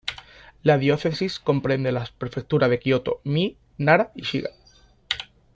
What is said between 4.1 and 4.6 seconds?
y Shiga.